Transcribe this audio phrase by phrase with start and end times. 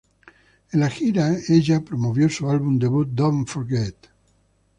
[0.73, 4.09] En la gira, ella promovió su álbum debut Don't Forget.